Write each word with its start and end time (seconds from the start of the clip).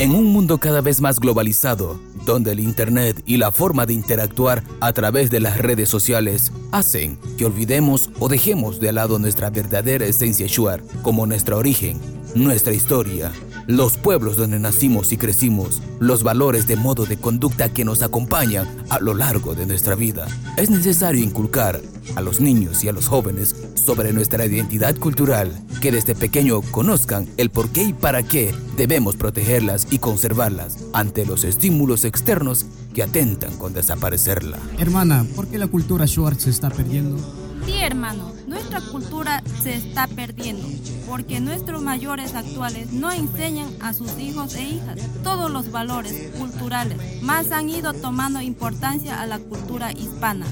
En 0.00 0.10
un 0.10 0.24
mundo 0.24 0.58
cada 0.58 0.80
vez 0.80 1.00
más 1.00 1.20
globalizado, 1.20 2.00
donde 2.26 2.50
el 2.50 2.58
Internet 2.58 3.22
y 3.26 3.36
la 3.36 3.52
forma 3.52 3.86
de 3.86 3.94
interactuar 3.94 4.64
a 4.80 4.92
través 4.92 5.30
de 5.30 5.38
las 5.38 5.58
redes 5.58 5.88
sociales 5.88 6.50
hacen 6.72 7.16
que 7.38 7.44
olvidemos 7.44 8.10
o 8.18 8.28
dejemos 8.28 8.80
de 8.80 8.90
lado 8.90 9.20
nuestra 9.20 9.50
verdadera 9.50 10.06
esencia 10.06 10.48
shuar, 10.48 10.82
como 11.02 11.26
nuestro 11.26 11.58
origen, 11.58 12.00
nuestra 12.34 12.72
historia, 12.72 13.30
los 13.66 13.96
pueblos 13.96 14.36
donde 14.36 14.58
nacimos 14.58 15.12
y 15.12 15.16
crecimos, 15.16 15.82
los 16.00 16.22
valores 16.22 16.66
de 16.66 16.76
modo 16.76 17.06
de 17.06 17.16
conducta 17.16 17.72
que 17.72 17.84
nos 17.84 18.02
acompañan 18.02 18.66
a 18.88 19.00
lo 19.00 19.14
largo 19.14 19.54
de 19.54 19.66
nuestra 19.66 19.94
vida. 19.94 20.26
Es 20.56 20.70
necesario 20.70 21.22
inculcar 21.22 21.80
a 22.16 22.20
los 22.20 22.40
niños 22.40 22.82
y 22.84 22.88
a 22.88 22.92
los 22.92 23.08
jóvenes 23.08 23.54
sobre 23.74 24.12
nuestra 24.12 24.44
identidad 24.46 24.96
cultural, 24.96 25.52
que 25.80 25.92
desde 25.92 26.14
pequeño 26.14 26.62
conozcan 26.62 27.28
el 27.36 27.50
por 27.50 27.70
qué 27.70 27.84
y 27.84 27.92
para 27.92 28.22
qué 28.22 28.54
debemos 28.76 29.16
protegerlas 29.16 29.86
y 29.90 29.98
conservarlas 29.98 30.78
ante 30.92 31.26
los 31.26 31.44
estímulos 31.44 32.04
externos 32.04 32.66
que 32.94 33.02
atentan 33.02 33.56
con 33.56 33.72
desaparecerla. 33.72 34.58
Hermana, 34.78 35.26
¿por 35.34 35.46
qué 35.46 35.58
la 35.58 35.66
cultura 35.66 36.06
Schwartz 36.06 36.44
se 36.44 36.50
está 36.50 36.70
perdiendo? 36.70 37.41
Sí, 37.64 37.78
hermano, 37.78 38.32
nuestra 38.46 38.80
cultura 38.80 39.42
se 39.62 39.74
está 39.74 40.06
perdiendo 40.08 40.66
porque 41.06 41.40
nuestros 41.40 41.82
mayores 41.82 42.34
actuales 42.34 42.92
no 42.92 43.10
enseñan 43.12 43.68
a 43.80 43.92
sus 43.92 44.18
hijos 44.18 44.54
e 44.54 44.62
hijas 44.62 44.98
todos 45.22 45.50
los 45.50 45.70
valores 45.70 46.30
culturales, 46.38 47.22
más 47.22 47.52
han 47.52 47.68
ido 47.68 47.92
tomando 47.92 48.40
importancia 48.40 49.20
a 49.20 49.26
la 49.26 49.38
cultura 49.38 49.92
hispana. 49.92 50.46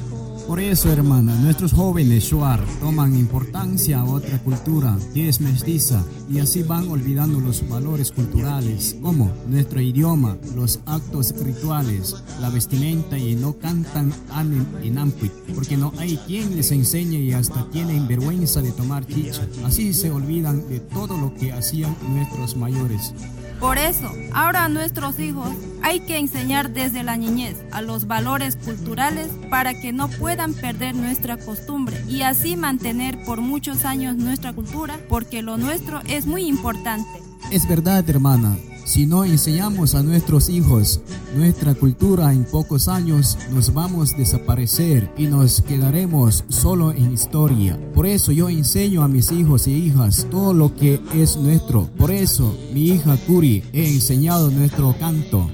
Por 0.51 0.59
eso, 0.59 0.91
hermana, 0.91 1.37
nuestros 1.37 1.73
jóvenes 1.73 2.25
Shuar 2.25 2.61
toman 2.81 3.15
importancia 3.17 4.01
a 4.01 4.05
otra 4.05 4.37
cultura 4.41 4.99
que 5.15 5.29
es 5.29 5.41
mestiza 5.41 6.05
y 6.29 6.41
así 6.41 6.65
van 6.65 6.89
olvidando 6.89 7.39
los 7.39 7.69
valores 7.69 8.11
culturales 8.11 8.97
como 9.01 9.31
nuestro 9.47 9.81
idioma, 9.81 10.37
los 10.57 10.81
actos 10.87 11.33
rituales, 11.45 12.17
la 12.41 12.51
vestimenta 12.51 13.17
y 13.17 13.37
no 13.37 13.53
cantan 13.59 14.13
anem 14.33 14.67
en 14.83 14.99
ampuit 14.99 15.31
porque 15.55 15.77
no 15.77 15.93
hay 15.99 16.17
quien 16.27 16.57
les 16.57 16.73
enseñe 16.73 17.21
y 17.21 17.33
hasta 17.33 17.71
tienen 17.71 18.09
vergüenza 18.09 18.61
de 18.61 18.73
tomar 18.73 19.07
chicha. 19.07 19.47
Así 19.65 19.95
se 19.95 20.11
olvidan 20.11 20.69
de 20.69 20.81
todo 20.81 21.17
lo 21.17 21.33
que 21.33 21.53
hacían 21.53 21.95
nuestros 22.09 22.57
mayores. 22.57 23.15
Por 23.61 23.77
eso, 23.77 24.11
ahora 24.33 24.65
a 24.65 24.69
nuestros 24.71 25.21
hijos 25.21 25.51
hay 25.83 26.01
que 26.01 26.19
enseñar 26.19 26.71
desde 26.71 27.03
la 27.03 27.19
niñez 27.19 27.57
a 27.73 27.83
los 27.83 28.07
valores 28.07 28.57
culturales 28.57 29.29
para 29.51 29.79
que 29.79 29.93
no 29.93 30.09
puedan 30.09 30.55
perder 30.55 30.95
nuestra 30.95 31.37
costumbre 31.37 32.03
y 32.09 32.23
así 32.23 32.57
mantener 32.57 33.23
por 33.25 33.43
muchos 33.43 33.85
años 33.85 34.17
nuestra 34.17 34.55
cultura 34.55 34.99
porque 35.11 35.43
lo 35.43 35.59
nuestro 35.59 36.01
es 36.09 36.27
muy 36.27 36.47
importante. 36.47 37.11
Es 37.51 37.69
verdad, 37.69 38.09
hermana. 38.09 38.57
Si 38.91 39.07
no 39.07 39.25
enseñamos 39.25 39.95
a 39.95 40.03
nuestros 40.03 40.49
hijos 40.49 41.01
nuestra 41.37 41.75
cultura 41.75 42.33
en 42.33 42.43
pocos 42.43 42.89
años, 42.89 43.39
nos 43.53 43.73
vamos 43.73 44.13
a 44.13 44.17
desaparecer 44.17 45.09
y 45.17 45.29
nos 45.29 45.63
quedaremos 45.63 46.43
solo 46.49 46.91
en 46.91 47.13
historia. 47.13 47.79
Por 47.95 48.05
eso 48.09 48.33
yo 48.33 48.49
enseño 48.49 49.05
a 49.05 49.09
mis 49.09 49.31
hijos 49.31 49.69
y 49.69 49.75
hijas 49.75 50.27
todo 50.29 50.53
lo 50.55 50.75
que 50.75 51.01
es 51.15 51.37
nuestro. 51.37 51.89
Por 51.97 52.11
eso 52.11 52.53
mi 52.75 52.89
hija 52.89 53.17
Kuri 53.29 53.63
he 53.73 53.93
enseñado 53.93 54.51
nuestro 54.51 54.93
canto. 54.99 55.49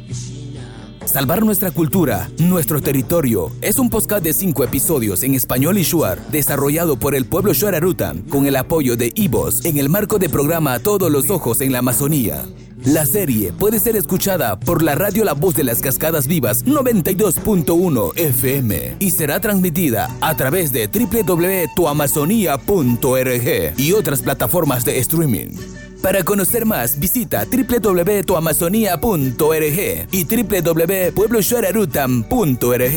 Salvar 1.05 1.45
nuestra 1.45 1.71
cultura, 1.71 2.31
nuestro 2.39 2.81
territorio, 2.81 3.53
es 3.61 3.79
un 3.79 3.91
podcast 3.91 4.25
de 4.25 4.33
cinco 4.33 4.65
episodios 4.65 5.23
en 5.23 5.35
español 5.35 5.77
y 5.77 5.83
shuar, 5.83 6.27
desarrollado 6.31 6.99
por 6.99 7.15
el 7.15 7.27
pueblo 7.27 7.53
Shuararutan, 7.53 8.23
con 8.23 8.47
el 8.47 8.57
apoyo 8.57 8.97
de 8.97 9.13
Ivos, 9.15 9.63
en 9.67 9.77
el 9.77 9.91
marco 9.91 10.19
de 10.19 10.31
programa 10.31 10.79
Todos 10.79 11.13
los 11.13 11.29
Ojos 11.29 11.61
en 11.61 11.73
la 11.73 11.81
Amazonía. 11.81 12.43
La 12.87 13.05
serie 13.05 13.53
puede 13.53 13.79
ser 13.81 13.97
escuchada 13.97 14.59
por 14.61 14.81
la 14.81 14.95
radio 14.95 15.25
La 15.25 15.33
Voz 15.33 15.57
de 15.57 15.65
las 15.65 15.81
Cascadas 15.81 16.29
Vivas 16.29 16.65
92.1 16.65 18.17
FM 18.17 18.95
y 19.01 19.11
será 19.11 19.41
transmitida 19.41 20.09
a 20.21 20.37
través 20.37 20.71
de 20.71 20.87
www.tuamazonia.org 20.87 23.75
y 23.77 23.93
otras 23.93 24.23
plataformas 24.23 24.85
de 24.85 25.01
streaming. 25.01 25.57
Para 26.01 26.23
conocer 26.23 26.65
más, 26.65 27.01
visita 27.01 27.45
www.tuamazonia.org 27.45 30.07
y 30.13 30.25
www.puebloshararutam.org. 30.25 32.97